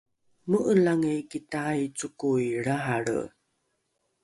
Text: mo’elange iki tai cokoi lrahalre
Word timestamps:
mo’elange 0.49 1.11
iki 1.21 1.39
tai 1.51 1.81
cokoi 1.97 2.47
lrahalre 2.63 3.19